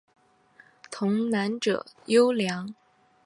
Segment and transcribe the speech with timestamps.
[0.89, 2.73] 童男者尤良。